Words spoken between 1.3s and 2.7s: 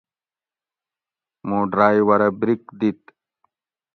موں ڈرایٔورہ بریک